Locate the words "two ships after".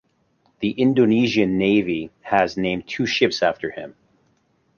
2.87-3.69